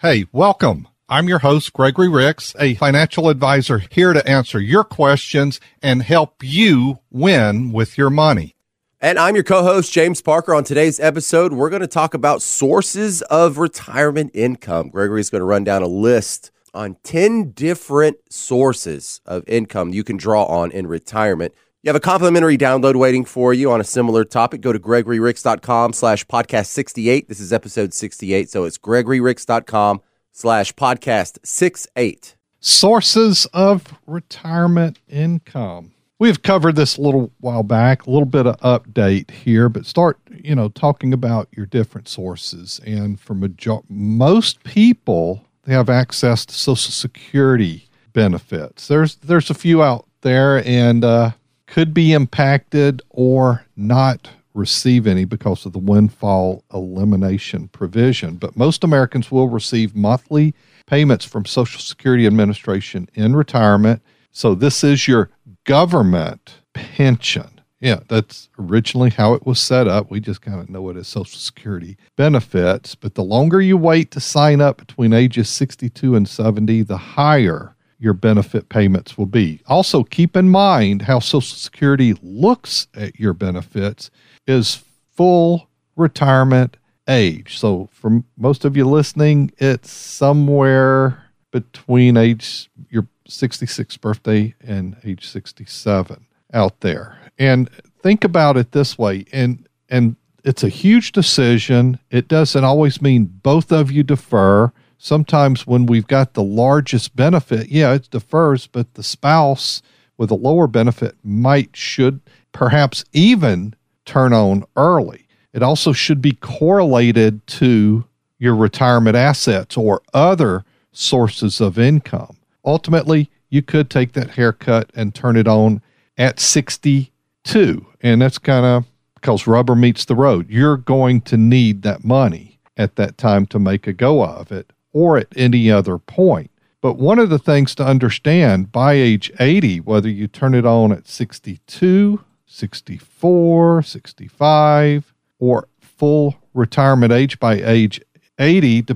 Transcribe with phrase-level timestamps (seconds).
[0.00, 0.88] Hey, welcome.
[1.08, 6.42] I'm your host, Gregory Ricks, a financial advisor here to answer your questions and help
[6.42, 8.56] you win with your money.
[9.00, 10.54] And I'm your co host, James Parker.
[10.54, 14.90] On today's episode, we're going to talk about sources of retirement income.
[14.90, 20.18] Gregory's going to run down a list on 10 different sources of income you can
[20.18, 21.54] draw on in retirement.
[21.86, 24.60] You have a complimentary download waiting for you on a similar topic.
[24.60, 27.28] Go to gregoryricks.com slash podcast 68.
[27.28, 28.50] This is episode 68.
[28.50, 32.34] So it's gregoryricks.com slash podcast 68.
[32.58, 35.92] Sources of retirement income.
[36.18, 40.18] We've covered this a little while back, a little bit of update here, but start,
[40.28, 42.80] you know, talking about your different sources.
[42.84, 48.88] And for major- most people, they have access to Social Security benefits.
[48.88, 51.30] There's there's a few out there, and uh,
[51.66, 58.36] could be impacted or not receive any because of the windfall elimination provision.
[58.36, 60.54] But most Americans will receive monthly
[60.86, 64.02] payments from Social Security Administration in retirement.
[64.32, 65.30] So this is your
[65.64, 67.60] government pension.
[67.80, 70.10] Yeah, that's originally how it was set up.
[70.10, 72.94] We just kind of know it as Social Security benefits.
[72.94, 77.75] But the longer you wait to sign up between ages 62 and 70, the higher
[77.98, 79.60] your benefit payments will be.
[79.66, 84.10] Also, keep in mind how Social Security looks at your benefits
[84.46, 86.76] is full retirement
[87.08, 87.58] age.
[87.58, 95.26] So, for most of you listening, it's somewhere between age your 66th birthday and age
[95.26, 97.18] 67 out there.
[97.38, 97.70] And
[98.02, 101.98] think about it this way and and it's a huge decision.
[102.10, 107.68] It doesn't always mean both of you defer sometimes when we've got the largest benefit,
[107.68, 109.82] yeah, it defers, but the spouse
[110.16, 112.20] with a lower benefit might, should,
[112.52, 113.74] perhaps even
[114.04, 115.26] turn on early.
[115.52, 118.04] It also should be correlated to
[118.38, 122.36] your retirement assets or other sources of income.
[122.64, 125.82] Ultimately, you could take that haircut and turn it on
[126.18, 127.86] at 62.
[128.00, 128.84] And that's kind of
[129.14, 130.50] because rubber meets the road.
[130.50, 134.72] You're going to need that money at that time to make a go of it
[134.96, 136.50] or at any other point.
[136.80, 140.90] But one of the things to understand by age 80, whether you turn it on
[140.90, 148.00] at 62, 64, 65, or full retirement age by age
[148.38, 148.86] 80,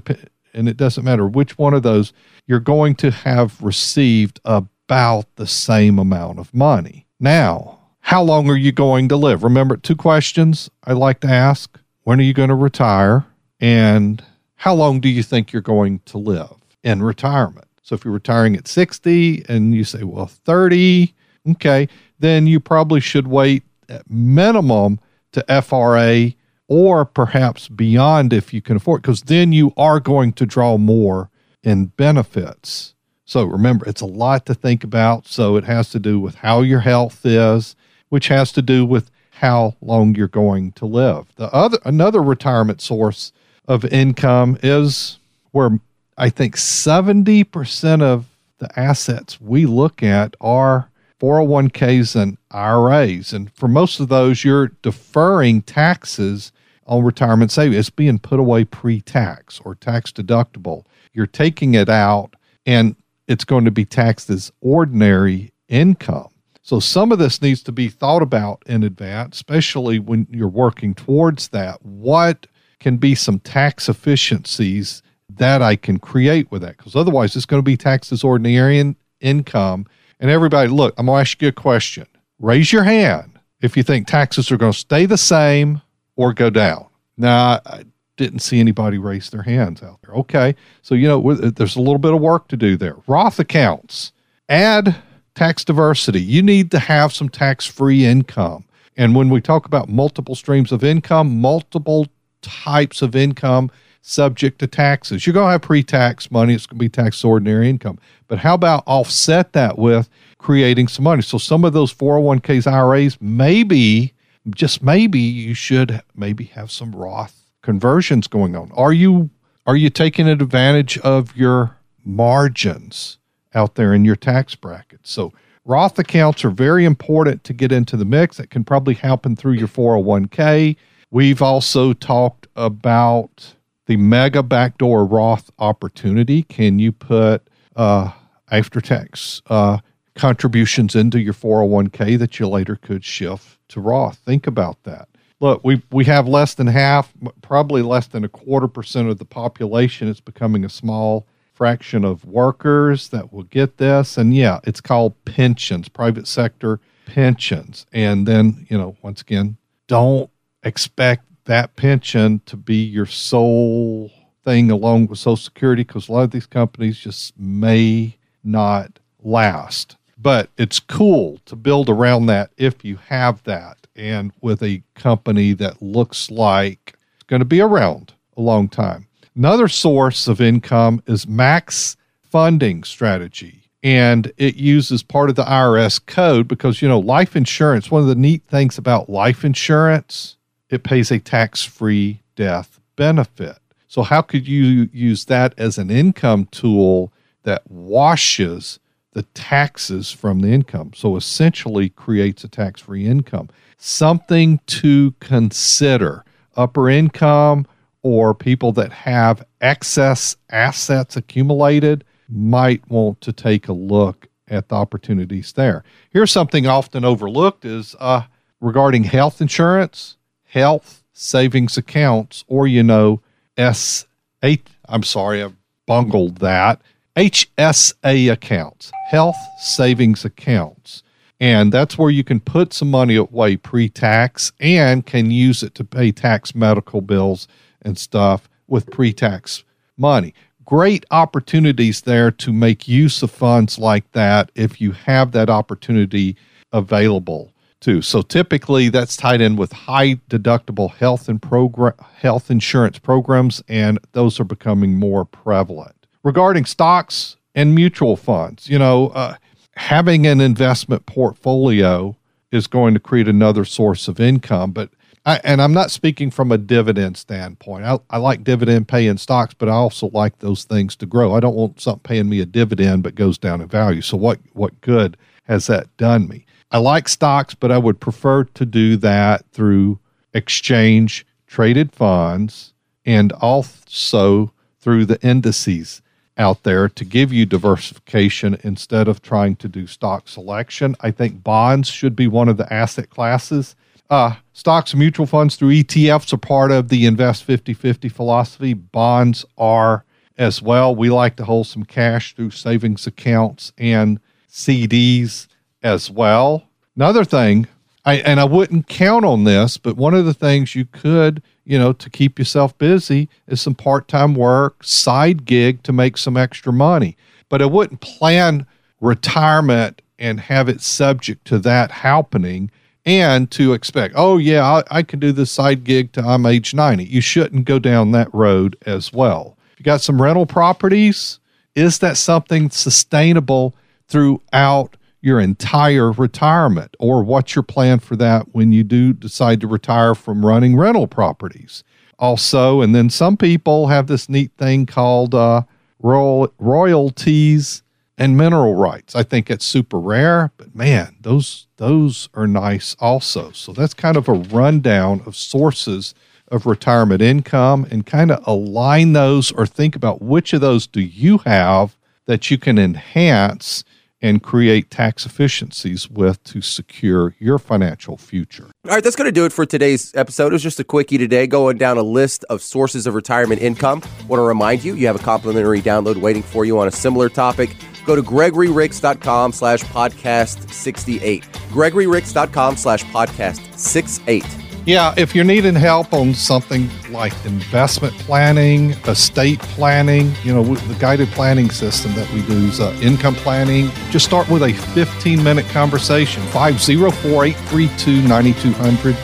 [0.55, 2.15] and it doesn't matter which one of those,
[2.47, 7.07] you're going to have received about the same amount of money.
[7.19, 9.45] Now, how long are you going to live?
[9.45, 13.27] Remember, two questions I like to ask when are you going to retire?
[13.61, 14.25] And
[14.61, 16.55] how long do you think you're going to live
[16.85, 17.67] in retirement?
[17.83, 21.15] So if you're retiring at 60 and you say, well, 30,
[21.53, 21.89] okay,
[22.19, 25.01] then you probably should wait at minimum
[25.33, 26.33] to FRA
[26.69, 31.31] or perhaps beyond if you can afford, because then you are going to draw more
[31.63, 32.95] in benefits.
[33.25, 35.27] So remember, it's a lot to think about.
[35.27, 37.77] So it has to do with how your health is,
[38.11, 41.35] which has to do with how long you're going to live.
[41.37, 43.33] The other another retirement source
[43.71, 45.21] of income is
[45.53, 45.79] where
[46.19, 48.27] I think 70% of
[48.59, 53.33] the assets we look at are 401ks and IRAs.
[53.33, 56.51] And for most of those, you're deferring taxes
[56.87, 57.79] on retirement savings.
[57.79, 60.85] It's being put away pre tax or tax deductible.
[61.13, 62.35] You're taking it out
[62.67, 62.97] and
[63.29, 66.31] it's going to be taxed as ordinary income.
[66.63, 70.93] So some of this needs to be thought about in advance, especially when you're working
[70.93, 71.81] towards that.
[71.87, 72.49] What
[72.81, 76.77] can be some tax efficiencies that I can create with that.
[76.77, 79.87] Because otherwise, it's going to be taxed as ordinary in, income.
[80.19, 82.07] And everybody, look, I'm going to ask you a question.
[82.39, 85.83] Raise your hand if you think taxes are going to stay the same
[86.17, 86.87] or go down.
[87.17, 87.85] Now, I
[88.17, 90.15] didn't see anybody raise their hands out there.
[90.15, 90.55] Okay.
[90.83, 92.97] So, you know, there's a little bit of work to do there.
[93.07, 94.13] Roth accounts,
[94.49, 94.97] add
[95.35, 96.21] tax diversity.
[96.21, 98.65] You need to have some tax free income.
[98.97, 102.09] And when we talk about multiple streams of income, multiple
[102.43, 103.71] types of income
[104.03, 105.27] subject to taxes.
[105.27, 107.99] You're going to have pre tax money, it's going to be tax ordinary income.
[108.29, 111.23] But how about offset that with creating some money?
[111.23, 114.15] So some of those 401ks, IRAs, maybe,
[114.51, 118.71] just maybe you should maybe have some Roth conversions going on.
[118.73, 119.31] Are you
[119.67, 123.19] are you taking advantage of your margins
[123.55, 125.01] out there in your tax bracket?
[125.03, 125.33] So
[125.65, 128.39] Roth accounts are very important to get into the mix.
[128.39, 130.77] That can probably happen through your 401k.
[131.11, 133.55] We've also talked about
[133.87, 136.45] the mega backdoor Roth opportunity.
[136.45, 138.13] Can you put uh,
[138.51, 139.79] after tax uh,
[140.15, 144.19] contributions into your 401k that you later could shift to Roth?
[144.19, 145.09] Think about that.
[145.41, 147.13] look, we we have less than half,
[147.43, 150.07] probably less than a quarter percent of the population.
[150.07, 155.15] It's becoming a small fraction of workers that will get this, and yeah, it's called
[155.25, 157.85] pensions, private sector pensions.
[157.93, 159.57] And then you know, once again,
[159.89, 160.31] don't
[160.63, 164.11] expect that pension to be your sole
[164.45, 169.97] thing along with Social Security because a lot of these companies just may not last.
[170.19, 175.55] But it's cool to build around that if you have that and with a company
[175.55, 179.07] that looks like it's going to be around a long time.
[179.35, 183.63] Another source of income is max funding strategy.
[183.83, 188.09] And it uses part of the IRS code because, you know, life insurance, one of
[188.09, 190.37] the neat things about life insurance,
[190.71, 193.59] it pays a tax free death benefit.
[193.89, 197.13] So, how could you use that as an income tool
[197.43, 198.79] that washes
[199.13, 200.93] the taxes from the income?
[200.95, 203.51] So, essentially creates a tax free income
[203.81, 206.25] something to consider.
[206.57, 207.67] Upper income
[208.03, 214.75] or people that have excess assets accumulated might want to take a look at the
[214.75, 215.85] opportunities there.
[216.11, 218.23] Here's something often overlooked is uh,
[218.61, 220.17] regarding health insurance,
[220.51, 223.21] health savings accounts, or you know,
[223.57, 224.07] S
[224.43, 224.69] eight.
[224.89, 225.53] I'm sorry, I
[225.87, 226.81] bungled that.
[227.17, 231.03] HSA accounts, health savings accounts.
[231.41, 235.75] And that's where you can put some money away pre tax and can use it
[235.77, 237.49] to pay tax medical bills
[237.83, 239.65] and stuff with pre tax
[239.97, 240.35] money.
[240.65, 246.37] Great opportunities there to make use of funds like that if you have that opportunity
[246.73, 248.03] available too.
[248.03, 253.99] So typically that's tied in with high deductible health and program health insurance programs and
[254.13, 255.95] those are becoming more prevalent.
[256.23, 259.37] Regarding stocks and mutual funds, you know, uh,
[259.77, 262.17] having an investment portfolio
[262.53, 264.73] is going to create another source of income.
[264.73, 264.91] But
[265.25, 267.85] I, and I'm not speaking from a dividend standpoint.
[267.85, 271.35] I, I like dividend paying stocks, but I also like those things to grow.
[271.35, 274.01] I don't want something paying me a dividend but goes down in value.
[274.03, 276.47] So what what good has that done me?
[276.71, 279.99] I like stocks, but I would prefer to do that through
[280.33, 282.73] exchange traded funds
[283.05, 286.01] and also through the indices
[286.37, 290.97] out there to give you diversification instead of trying to do stock selection.
[291.01, 293.75] I think bonds should be one of the asset classes.
[294.09, 298.75] Uh, stocks mutual funds through ETFs are part of the invest 50 50 philosophy.
[298.75, 300.05] Bonds are
[300.39, 300.95] as well.
[300.95, 305.47] We like to hold some cash through savings accounts and CDs
[305.83, 306.65] as well.
[306.97, 307.67] Another thing,
[308.05, 311.79] I, and I wouldn't count on this, but one of the things you could you
[311.79, 316.37] know, to keep yourself busy is some part time work, side gig to make some
[316.37, 317.17] extra money.
[317.49, 318.67] But I wouldn't plan
[319.01, 322.73] retirement and have it subject to that happening
[323.07, 326.75] and to expect, oh, yeah, I, I can do this side gig till I'm age
[326.75, 327.05] 90.
[327.05, 329.57] You shouldn't go down that road as well.
[329.75, 331.39] If you got some rental properties,
[331.77, 333.77] is that something sustainable
[334.09, 339.67] throughout your entire retirement or what's your plan for that when you do decide to
[339.67, 341.85] retire from running rental properties.
[342.19, 345.63] Also and then some people have this neat thing called uh,
[346.01, 347.83] royal, royalties
[348.17, 349.15] and mineral rights.
[349.15, 353.51] I think it's super rare but man those those are nice also.
[353.53, 356.15] So that's kind of a rundown of sources
[356.49, 361.01] of retirement income and kind of align those or think about which of those do
[361.01, 363.85] you have that you can enhance
[364.23, 368.71] and create tax efficiencies with to secure your financial future.
[368.85, 370.49] All right, that's going to do it for today's episode.
[370.49, 374.03] It was just a quickie today, going down a list of sources of retirement income.
[374.29, 377.29] Want to remind you, you have a complimentary download waiting for you on a similar
[377.29, 377.75] topic.
[378.07, 381.45] Go to gregoryricks.com slash podcast 68.
[381.71, 384.45] gregoryricks.com slash podcast 68.
[384.87, 390.95] Yeah, if you're needing help on something like investment planning, estate planning, you know, the
[390.99, 395.43] guided planning system that we do is uh, income planning, just start with a 15
[395.45, 396.43] minute conversation.
[396.45, 399.15] 504 832 9200,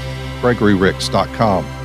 [0.40, 1.75] gregoryricks.com.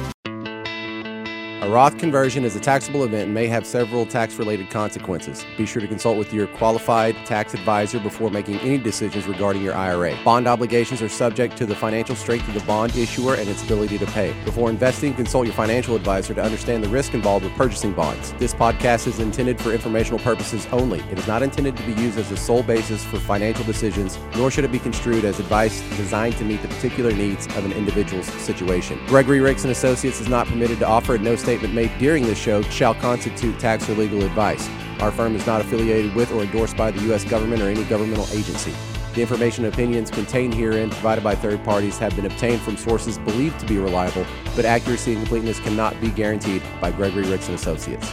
[1.62, 5.46] A Roth conversion is a taxable event and may have several tax related consequences.
[5.60, 9.76] Be sure to consult with your qualified tax advisor before making any decisions regarding your
[9.76, 10.18] IRA.
[10.26, 14.00] Bond obligations are subject to the financial strength of the bond issuer and its ability
[14.00, 14.34] to pay.
[14.44, 18.34] Before investing, consult your financial advisor to understand the risk involved with purchasing bonds.
[18.40, 21.02] This podcast is intended for informational purposes only.
[21.12, 24.50] It is not intended to be used as the sole basis for financial decisions, nor
[24.50, 28.26] should it be construed as advice designed to meet the particular needs of an individual's
[28.26, 29.00] situation.
[29.06, 32.38] Gregory Ricks and Associates is not permitted to offer no state statement made during this
[32.38, 34.70] show shall constitute tax or legal advice.
[35.02, 37.26] Our firm is not affiliated with or endorsed by the U.S.
[37.26, 38.74] government or any governmental agency.
[39.16, 43.18] The information and opinions contained herein, provided by third parties, have been obtained from sources
[43.18, 47.56] believed to be reliable, but accuracy and completeness cannot be guaranteed by Gregory Ricks and
[47.56, 48.10] Associates.